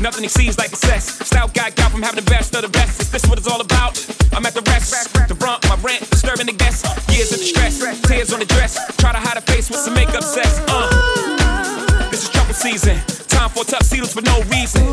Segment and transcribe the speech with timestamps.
[0.00, 1.26] Nothing exceeds like success.
[1.26, 3.00] Style guy got from having the best of the best.
[3.00, 3.96] Is this what it's all about?
[4.34, 5.12] I'm at the rest.
[5.28, 6.84] The brunt, my rent, disturbing the guests.
[7.08, 8.76] Years of distress, tears on the dress.
[8.96, 10.60] Try to hide a face with some makeup sex.
[10.68, 12.10] Uh.
[12.10, 12.96] This is trouble season.
[13.28, 14.86] Time for tuxedos for no reason.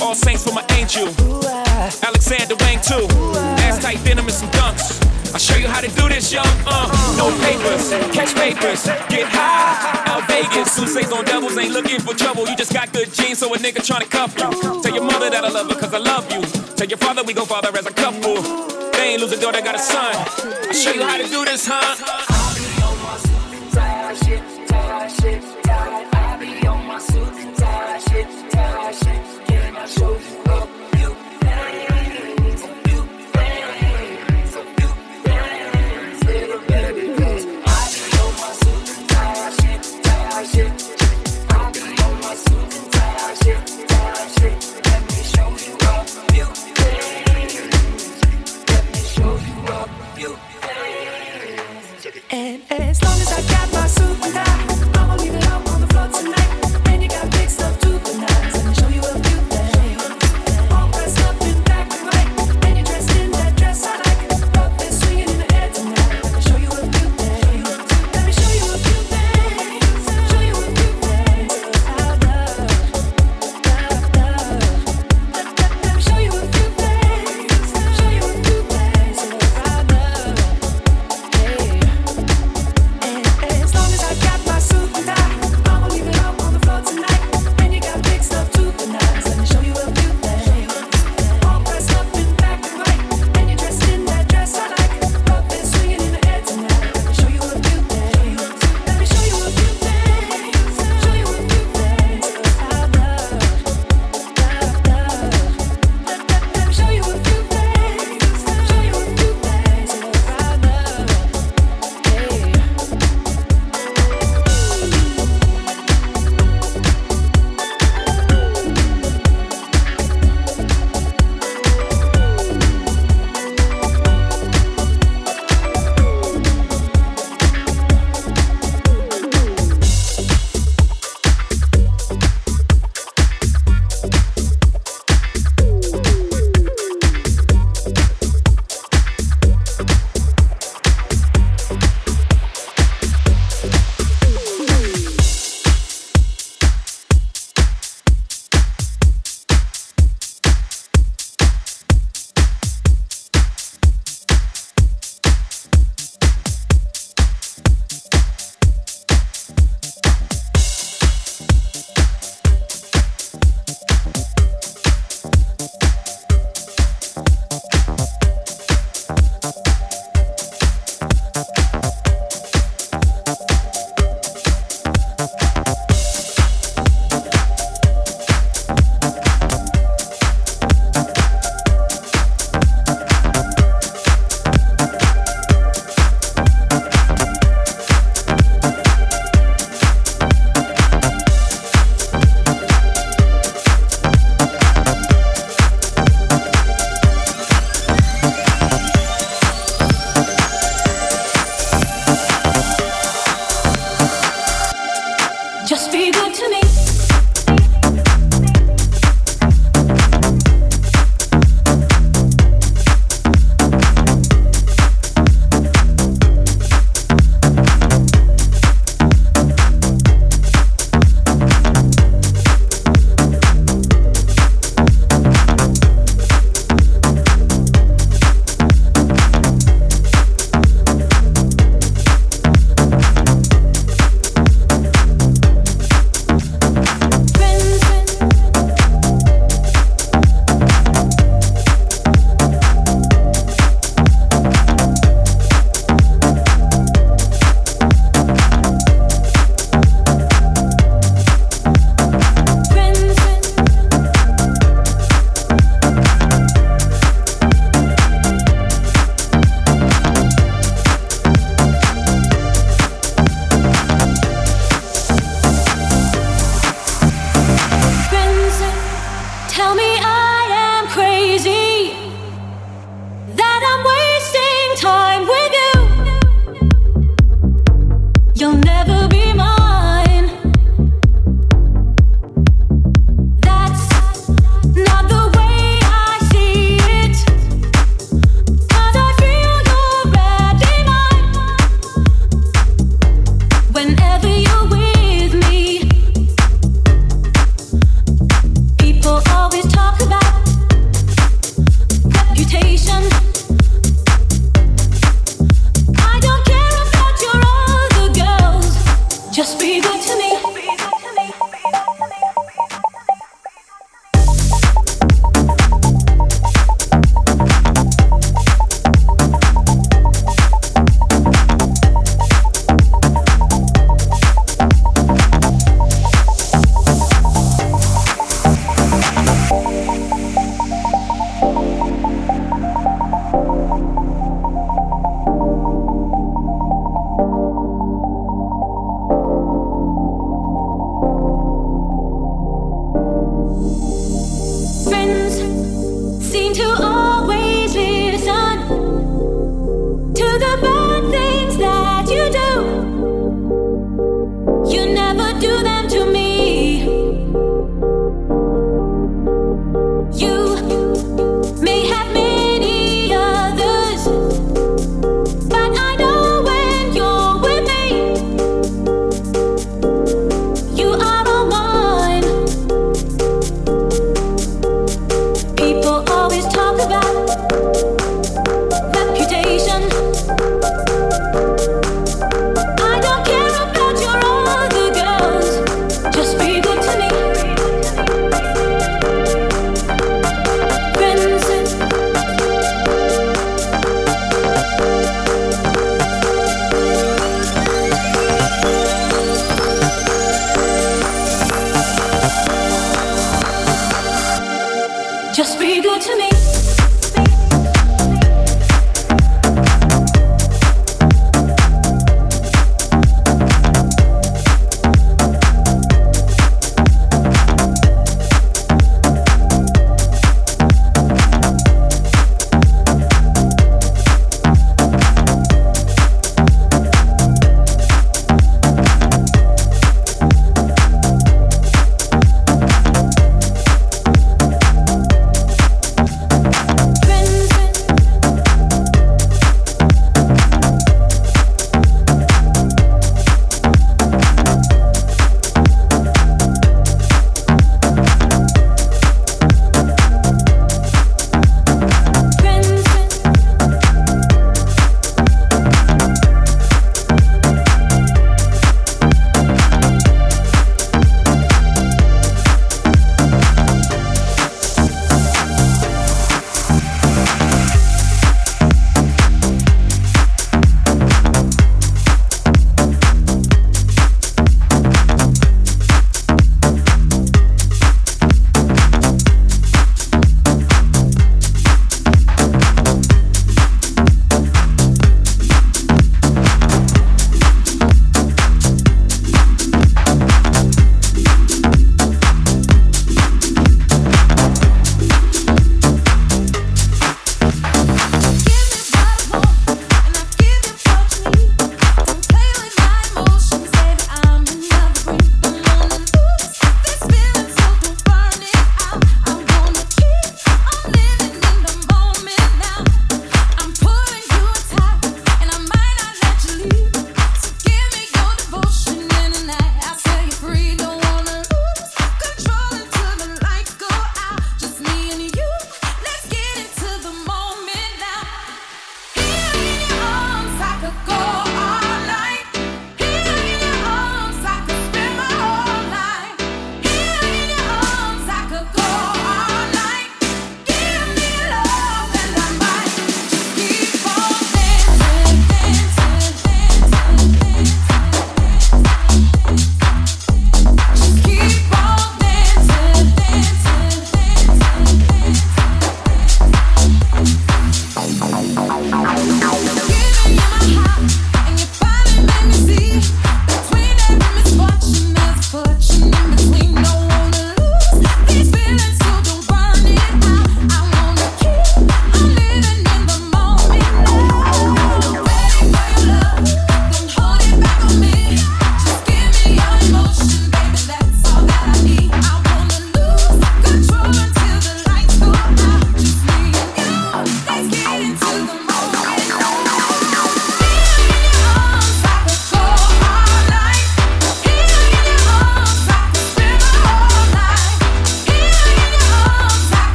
[0.00, 1.35] All saints for my angel.
[5.36, 6.40] I'll show you how to do this, yo.
[6.64, 6.88] Uh,
[7.18, 10.10] no papers, catch papers, get high.
[10.10, 12.48] Out Vegas, Sousa's on doubles, ain't looking for trouble.
[12.48, 14.80] You just got good genes, so a nigga tryna cuff you.
[14.80, 16.40] Tell your mother that I love her, cause I love you.
[16.76, 18.40] Tell your father we go father as a couple.
[18.92, 20.16] They ain't lose a daughter, got a son.
[20.68, 22.35] I'll show you how to do this, huh?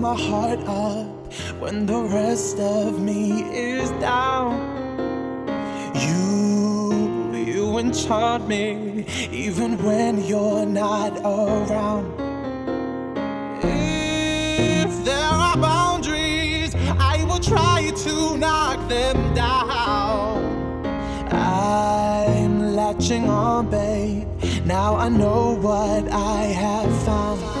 [0.00, 1.06] my heart up
[1.60, 4.56] when the rest of me is down.
[5.94, 12.06] You, you enchant me even when you're not around.
[13.62, 20.40] If there are boundaries, I will try to knock them down.
[21.30, 24.26] I'm latching on, babe.
[24.64, 27.60] Now I know what I have found.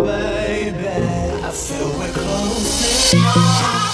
[3.11, 3.90] Show.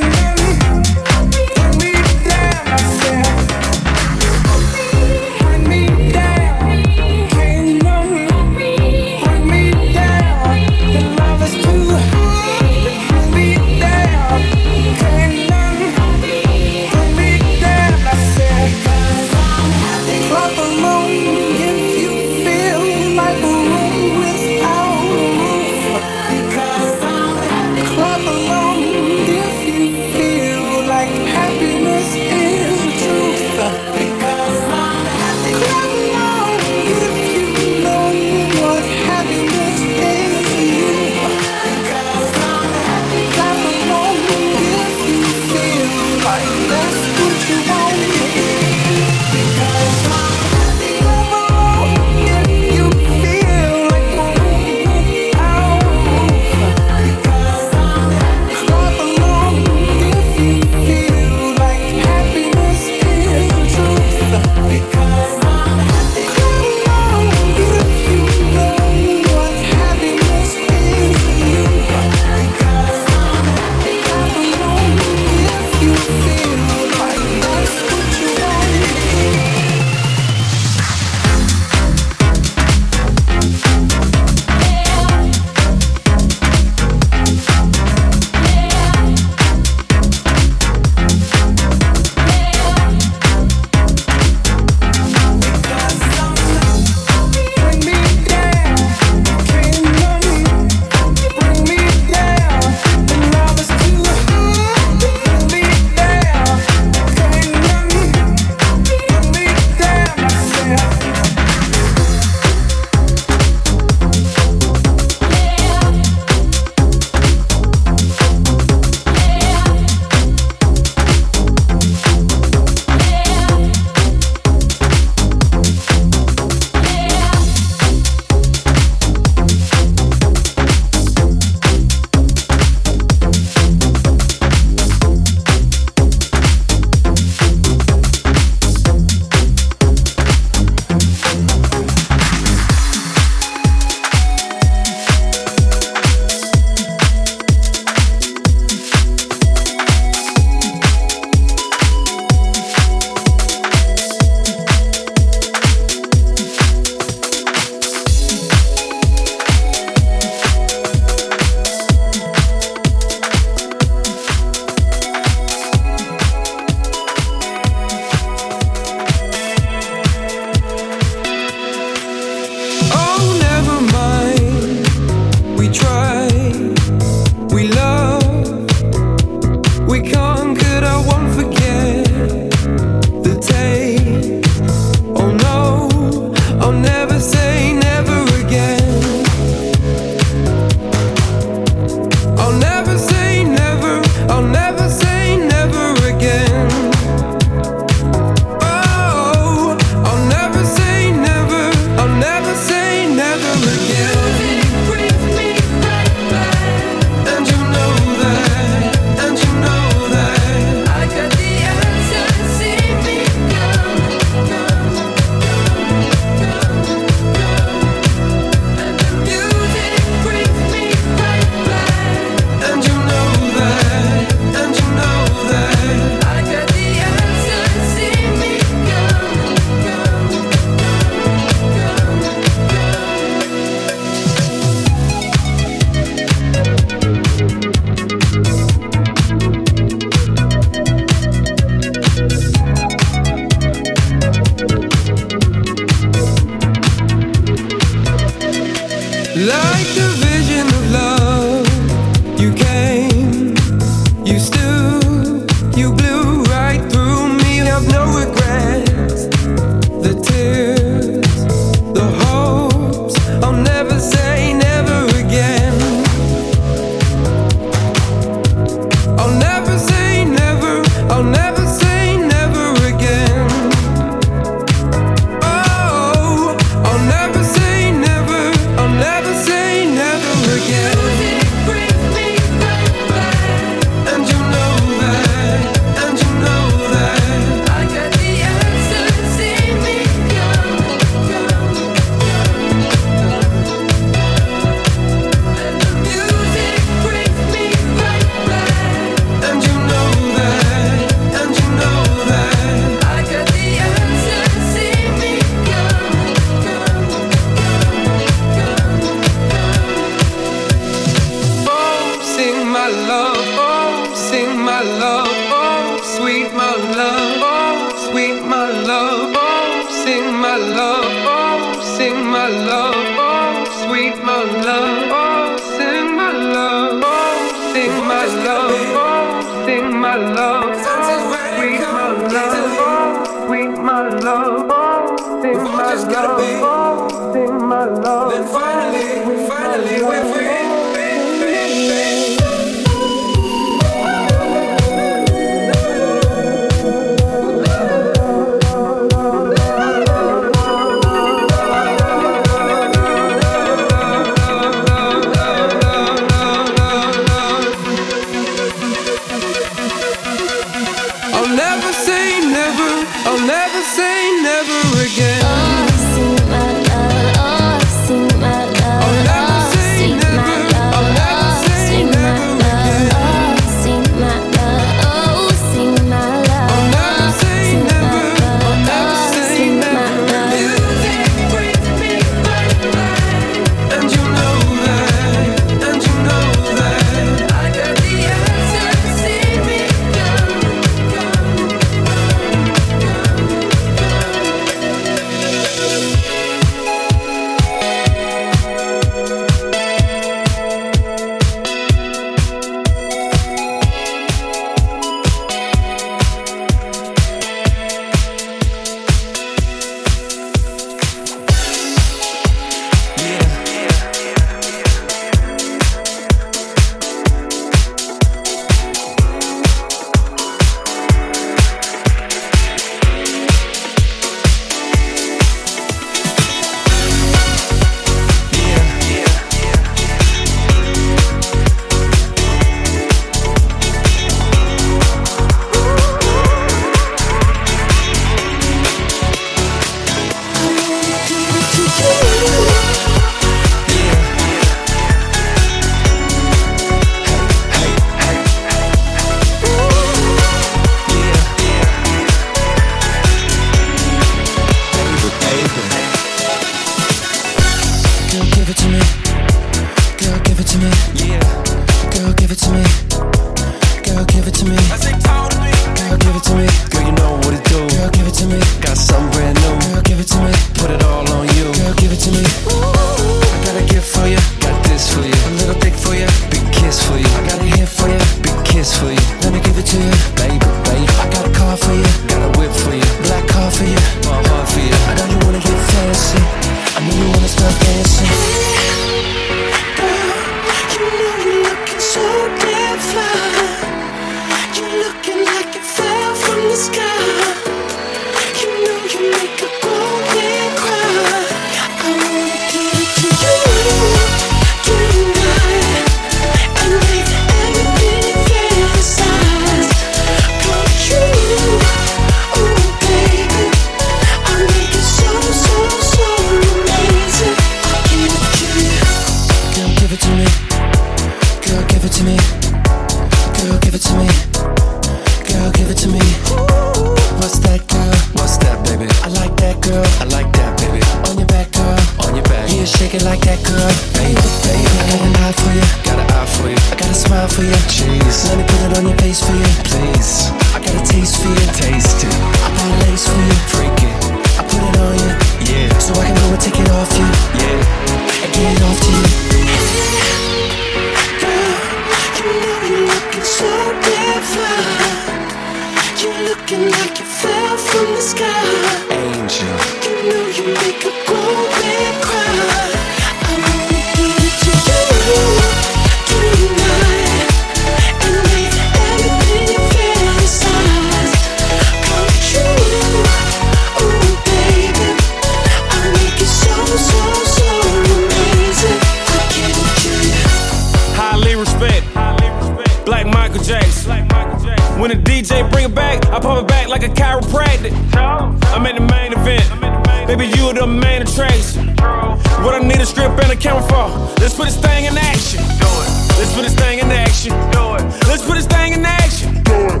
[592.64, 594.08] What I need a strip and a camera for.
[594.40, 595.60] Let's put this thing in action.
[595.60, 596.08] Do it.
[596.40, 597.52] Let's put this thing in action.
[597.70, 598.04] Do it.
[598.24, 599.52] Let's put this thing in action.
[599.68, 600.00] Do it.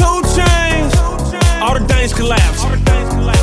[0.00, 0.96] Two chains.
[1.60, 2.64] All the things collapse.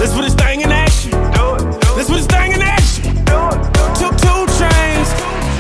[0.02, 1.12] Let's put this thing in action.
[1.38, 1.62] Do it.
[1.94, 3.14] Let's put this thing in action.
[3.30, 3.62] Do it.
[3.94, 5.08] Two two chains.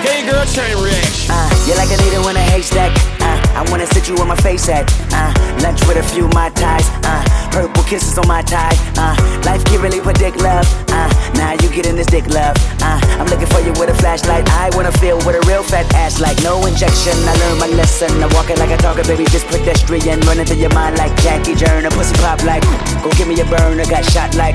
[0.01, 1.29] hey girl chain reaction.
[1.29, 2.97] Uh, you like a needle in a haystack.
[3.21, 4.85] Uh, I wanna sit you on my face at.
[5.09, 5.33] Uh,
[5.65, 6.85] lunch with a few my ties.
[7.01, 8.77] Uh, purple kisses on my tie.
[8.93, 9.17] Uh,
[9.49, 10.69] life can't really predict love.
[10.93, 12.53] Uh, now nah, you getting this dick love.
[12.85, 14.45] Uh, I'm looking for you with a flashlight.
[14.61, 17.17] I wanna feel with a real fat ass like no injection.
[17.25, 18.13] I learned my lesson.
[18.21, 20.21] I'm walking like a talker, baby, just pedestrian.
[20.29, 21.89] Running through your mind like Jackie Joyner.
[21.89, 22.61] Pussy pop like,
[23.01, 23.89] go give me a burner.
[23.89, 24.53] Got shot like,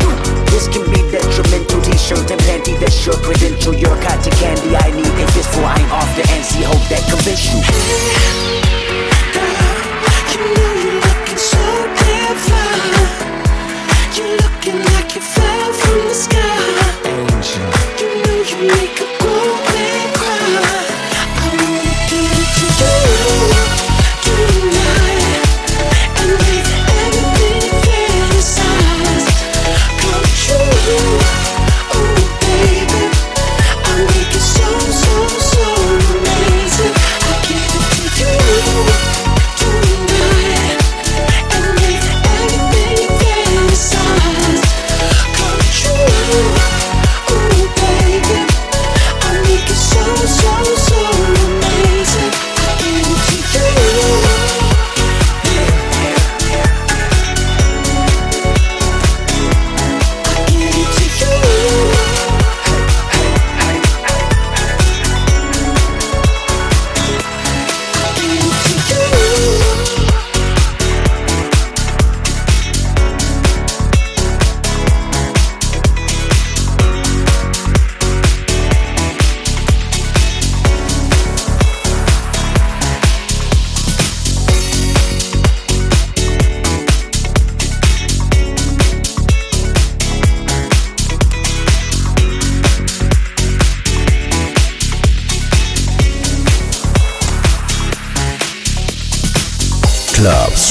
[0.54, 1.82] this can be detrimental.
[1.82, 3.74] T-shirt and panty, that's your credential.
[3.74, 4.78] You're cotton candy.
[4.78, 5.66] I need a fistful.
[5.66, 6.62] I'm off the NC.
[6.70, 8.91] Hope that convince you.
[16.22, 16.51] sky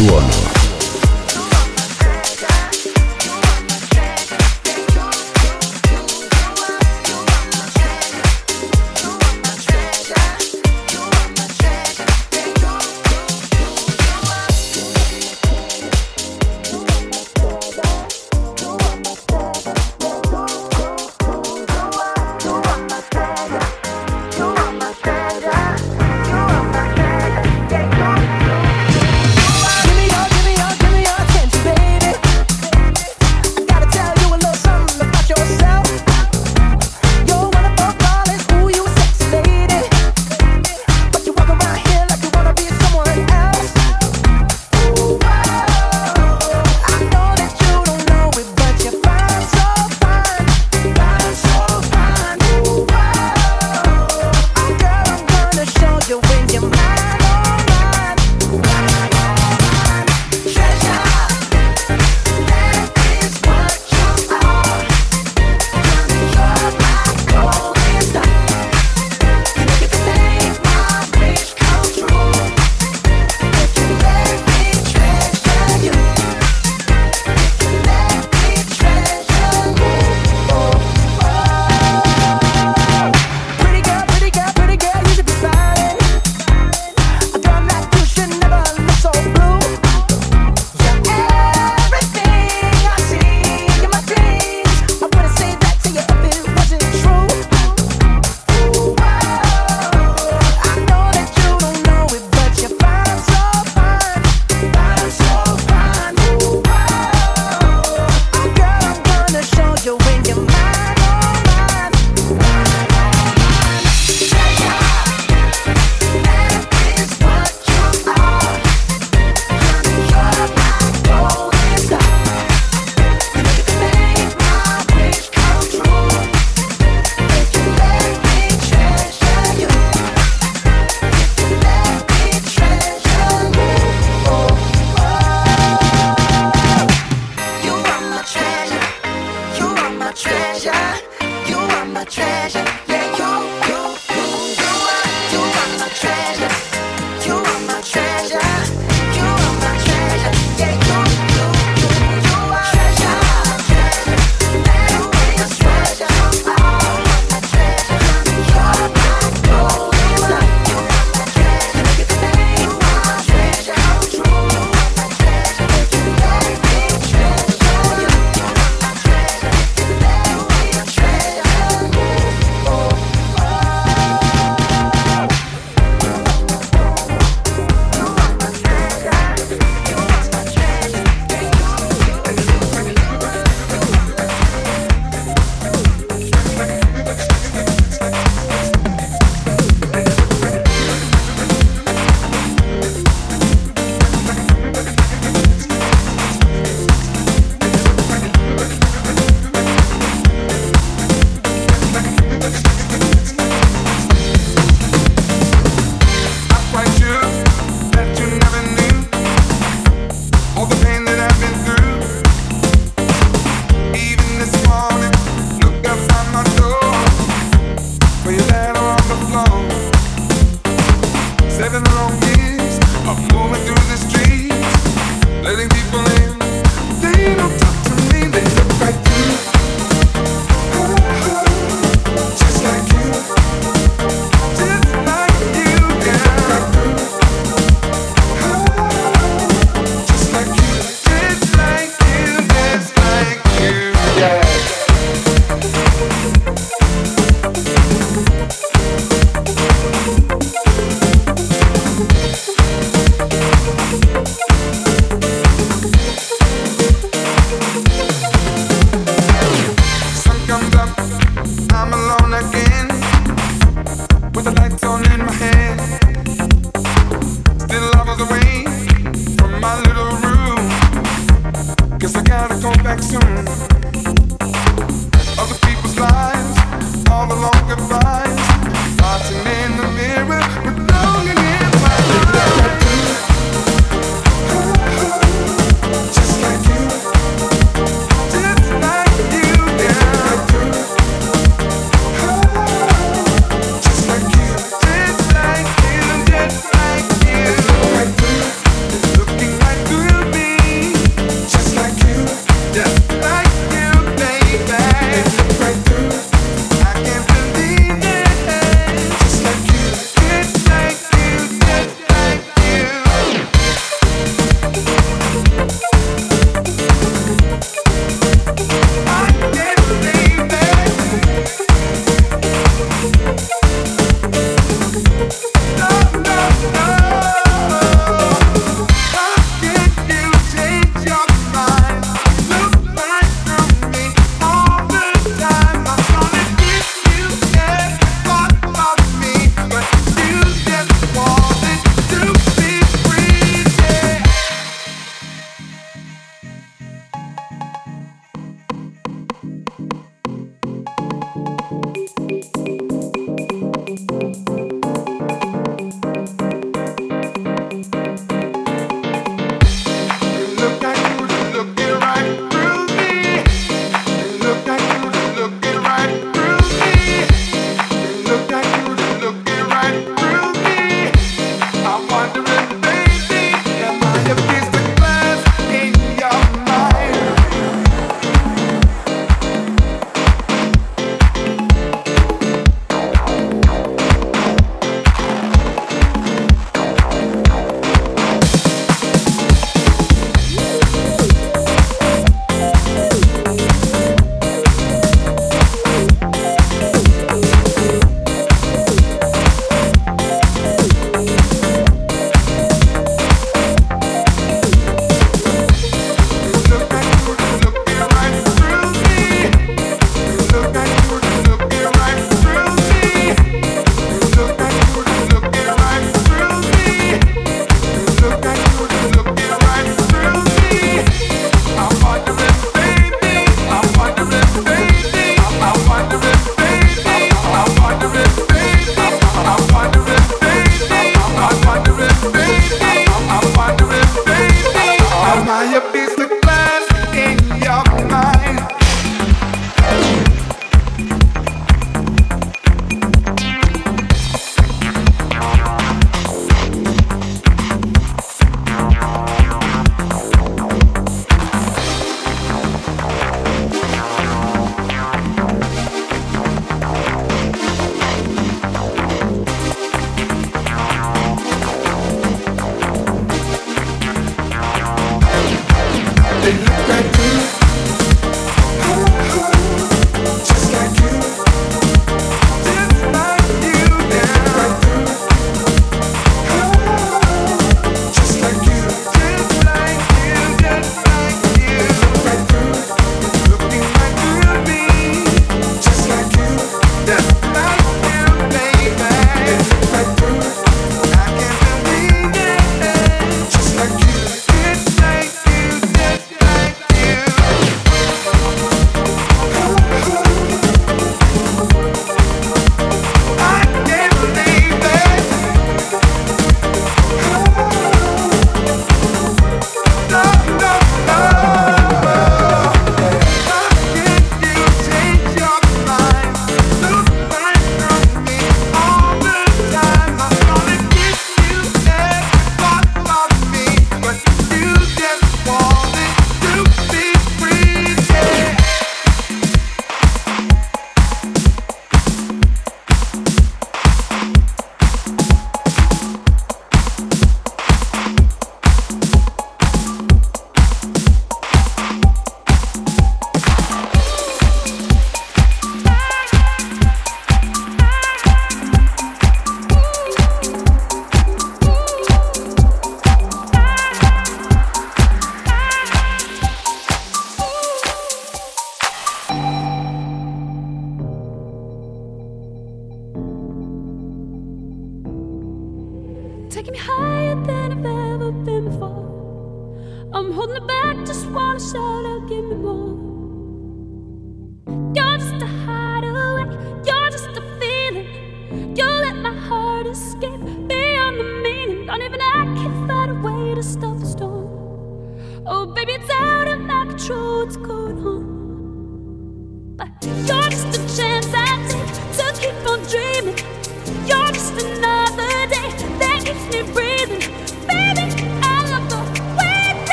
[0.00, 0.29] sua.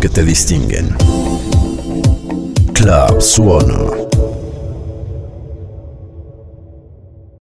[0.00, 0.88] Que te distinguen.
[2.72, 3.69] Club Suono.